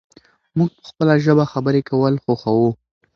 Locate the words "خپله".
0.89-1.13